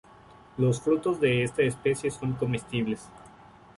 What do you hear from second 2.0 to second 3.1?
son comestibles.